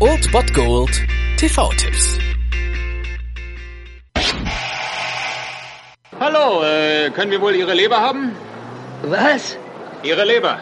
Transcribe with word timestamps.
Old 0.00 0.30
Bot 0.32 0.52
Gold 0.52 0.90
TV-Tipps. 1.38 2.18
Hallo, 6.18 6.62
äh, 6.62 7.10
können 7.10 7.30
wir 7.30 7.40
wohl 7.40 7.54
Ihre 7.54 7.72
Leber 7.72 8.00
haben? 8.00 8.32
Was? 9.02 9.56
Ihre 10.02 10.24
Leber. 10.24 10.58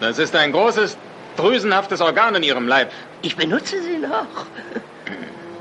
Das 0.00 0.18
ist 0.18 0.34
ein 0.36 0.52
großes, 0.52 0.96
drüsenhaftes 1.36 2.00
Organ 2.00 2.36
in 2.36 2.44
Ihrem 2.44 2.68
Leib. 2.68 2.92
Ich 3.22 3.36
benutze 3.36 3.82
sie 3.82 3.98
noch. 3.98 4.46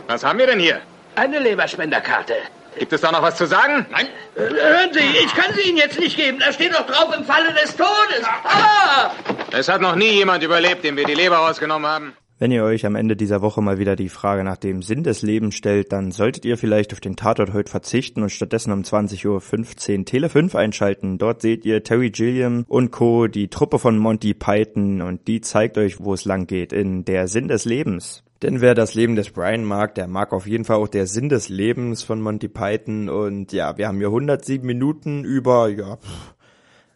Was 0.07 0.23
haben 0.23 0.39
wir 0.39 0.47
denn 0.47 0.59
hier? 0.59 0.79
Eine 1.15 1.39
Leberspenderkarte. 1.39 2.36
Gibt 2.79 2.93
es 2.93 3.01
da 3.01 3.11
noch 3.11 3.21
was 3.21 3.35
zu 3.35 3.45
sagen? 3.45 3.85
Nein. 3.91 4.07
Äh, 4.35 4.39
hören 4.39 4.93
Sie, 4.93 4.99
ich 4.99 5.33
kann 5.33 5.54
sie 5.55 5.69
Ihnen 5.69 5.77
jetzt 5.77 5.99
nicht 5.99 6.15
geben. 6.15 6.39
Da 6.39 6.51
steht 6.51 6.73
doch 6.73 6.85
drauf 6.85 7.13
im 7.18 7.23
Falle 7.25 7.54
des 7.54 7.75
Todes. 7.75 8.23
Ah! 8.43 9.11
Es 9.51 9.68
hat 9.68 9.81
noch 9.81 9.95
nie 9.95 10.11
jemand 10.11 10.43
überlebt, 10.43 10.83
dem 10.83 10.97
wir 10.97 11.05
die 11.05 11.13
Leber 11.15 11.37
rausgenommen 11.37 11.89
haben. 11.89 12.13
Wenn 12.39 12.51
ihr 12.51 12.63
euch 12.63 12.85
am 12.85 12.95
Ende 12.95 13.15
dieser 13.15 13.41
Woche 13.41 13.63
mal 13.63 13.79
wieder 13.79 13.95
die 13.95 14.09
Frage 14.09 14.43
nach 14.43 14.57
dem 14.57 14.83
Sinn 14.83 15.04
des 15.04 15.23
Lebens 15.23 15.55
stellt, 15.55 15.91
dann 15.91 16.11
solltet 16.11 16.45
ihr 16.45 16.55
vielleicht 16.55 16.93
auf 16.93 16.99
den 16.99 17.15
Tatort 17.15 17.51
heute 17.51 17.71
verzichten 17.71 18.21
und 18.21 18.29
stattdessen 18.29 18.71
um 18.71 18.82
20.15 18.83 19.97
Uhr 19.97 20.05
Tele 20.05 20.29
5 20.29 20.54
einschalten. 20.54 21.18
Dort 21.18 21.41
seht 21.41 21.65
ihr 21.65 21.83
Terry 21.83 22.11
Gilliam 22.11 22.63
und 22.68 22.91
Co., 22.91 23.25
die 23.25 23.47
Truppe 23.47 23.79
von 23.79 23.97
Monty 23.97 24.35
Python 24.35 25.01
und 25.01 25.27
die 25.27 25.41
zeigt 25.41 25.79
euch, 25.79 25.99
wo 25.99 26.13
es 26.13 26.25
lang 26.25 26.46
geht 26.46 26.73
in 26.73 27.05
Der 27.05 27.27
Sinn 27.27 27.47
des 27.47 27.65
Lebens. 27.65 28.23
Denn 28.41 28.61
wer 28.61 28.75
das 28.75 28.93
Leben 28.93 29.15
des 29.15 29.32
Brian 29.32 29.64
mag, 29.64 29.96
der 29.96 30.07
mag 30.07 30.32
auf 30.32 30.46
jeden 30.46 30.65
Fall 30.65 30.77
auch 30.77 30.87
der 30.87 31.07
Sinn 31.07 31.29
des 31.29 31.50
Lebens 31.50 32.03
von 32.03 32.22
Monty 32.22 32.47
Python. 32.47 33.09
Und 33.09 33.52
ja, 33.52 33.77
wir 33.77 33.88
haben 33.88 33.97
hier 33.97 34.08
107 34.08 34.66
Minuten 34.66 35.23
über, 35.23 35.69
ja, 35.69 35.97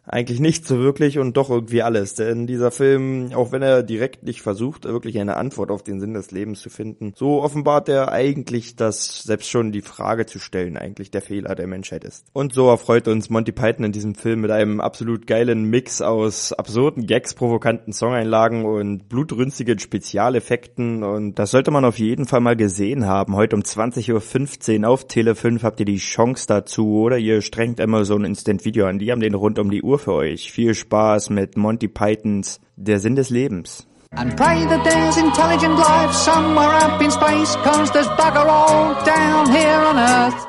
eigentlich 0.04 0.40
nicht 0.40 0.66
so 0.66 0.78
wirklich 0.78 1.18
und 1.18 1.36
doch 1.36 1.48
irgendwie 1.48 1.82
alles. 1.82 2.14
Denn 2.14 2.46
dieser 2.46 2.70
Film, 2.70 3.30
auch 3.34 3.52
wenn 3.52 3.62
er 3.62 3.82
direkt 3.82 4.24
nicht 4.24 4.42
versucht, 4.42 4.84
wirklich 4.84 5.18
eine 5.18 5.36
Antwort 5.36 5.70
auf 5.70 5.82
den 5.82 6.00
Sinn 6.00 6.14
des 6.14 6.30
Lebens 6.32 6.60
zu 6.60 6.70
finden, 6.70 7.12
so 7.16 7.42
offenbart 7.42 7.88
er 7.88 8.10
eigentlich, 8.10 8.74
dass 8.74 9.22
selbst 9.22 9.48
schon 9.48 9.70
die 9.70 9.80
Frage 9.80 10.26
zu 10.26 10.38
stellen 10.38 10.76
eigentlich 10.76 11.10
der 11.10 11.22
Fehler 11.22 11.54
der 11.54 11.66
Menschheit 11.66 12.04
ist. 12.04 12.26
Und 12.32 12.52
so 12.52 12.68
erfreut 12.68 13.06
uns 13.06 13.30
Monty 13.30 13.52
Python 13.52 13.84
in 13.84 13.92
diesem 13.92 14.14
Film 14.14 14.40
mit 14.40 14.50
einem 14.50 14.80
absolut 14.80 15.26
geilen 15.26 15.64
Mix 15.64 16.02
aus 16.02 16.52
absurden 16.52 17.06
Gags, 17.06 17.34
provokanten 17.34 17.92
Songeinlagen 17.92 18.64
und 18.64 19.08
blutrünstigen 19.08 19.78
Spezialeffekten 19.78 21.04
und 21.04 21.38
das 21.38 21.52
sollte 21.52 21.70
man 21.70 21.84
auf 21.84 21.98
jeden 21.98 22.26
Fall 22.26 22.40
mal 22.40 22.56
gesehen 22.56 23.06
haben. 23.06 23.36
Heute 23.36 23.54
um 23.54 23.62
20.15 23.62 24.82
Uhr 24.82 24.88
auf 24.88 25.06
Tele 25.06 25.34
5 25.34 25.62
habt 25.62 25.78
ihr 25.80 25.86
die 25.86 25.98
Chance 25.98 26.46
dazu 26.48 27.00
oder 27.02 27.18
ihr 27.18 27.40
strengt 27.40 27.80
Amazon 27.80 28.24
Instant 28.24 28.64
Video 28.64 28.86
an. 28.86 28.98
Die 28.98 29.12
haben 29.12 29.20
den 29.20 29.34
rund 29.34 29.58
um 29.58 29.70
die 29.70 29.82
Uhr 29.82 29.91
Uhr 29.92 29.98
für 29.98 30.14
euch. 30.14 30.50
Viel 30.50 30.74
Spaß 30.74 31.28
mit 31.28 31.56
Monty 31.58 31.86
Pythons 31.86 32.60
Der 32.76 32.98
Sinn 32.98 33.14
des 33.14 33.28
Lebens. 33.28 33.86
And 34.14 34.34
pray 34.36 34.64
that 34.66 34.84
there's 34.84 35.16
intelligent 35.16 35.78
life 35.78 36.12
somewhere 36.12 36.68
up 36.68 37.00
in 37.00 37.10
space, 37.10 37.56
cause 37.62 37.90
there's 37.92 38.08
bugger 38.08 38.46
all 38.46 38.94
down 39.04 39.50
here 39.50 39.86
on 39.86 39.96
Earth. 39.96 40.48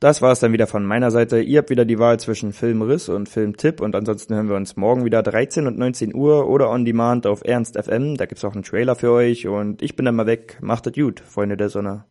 Das 0.00 0.22
war 0.22 0.32
es 0.32 0.40
dann 0.40 0.52
wieder 0.52 0.66
von 0.66 0.86
meiner 0.86 1.10
Seite. 1.10 1.40
Ihr 1.40 1.58
habt 1.58 1.70
wieder 1.70 1.84
die 1.84 1.98
Wahl 1.98 2.20
zwischen 2.20 2.52
Filmriss 2.52 3.08
und 3.08 3.28
Filmtipp 3.28 3.80
und 3.80 3.96
ansonsten 3.96 4.34
hören 4.34 4.48
wir 4.48 4.56
uns 4.56 4.76
morgen 4.76 5.04
wieder 5.04 5.22
13 5.22 5.66
und 5.66 5.76
19 5.76 6.14
Uhr 6.14 6.48
oder 6.48 6.70
on 6.70 6.84
demand 6.84 7.26
auf 7.26 7.42
Ernst 7.44 7.76
FM. 7.76 8.16
Da 8.16 8.26
gibt's 8.26 8.44
auch 8.44 8.54
einen 8.54 8.62
Trailer 8.62 8.94
für 8.94 9.10
euch 9.10 9.46
und 9.46 9.82
ich 9.82 9.96
bin 9.96 10.06
dann 10.06 10.16
mal 10.16 10.26
weg. 10.26 10.58
Macht 10.60 10.86
es 10.86 10.94
gut, 10.94 11.20
Freunde 11.20 11.56
der 11.56 11.68
Sonne. 11.68 12.04